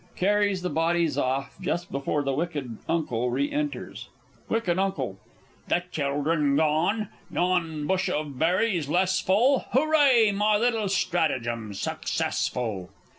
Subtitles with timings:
[0.15, 2.71] [Carries the bodies off just before the W.
[2.89, 3.29] U.
[3.29, 4.07] re enters.
[4.49, 4.89] W.
[4.97, 5.17] U.
[5.67, 7.09] The children gone?
[7.29, 9.65] yon bush of berries less full!
[9.73, 12.89] Hooray, my little stratagem's successful!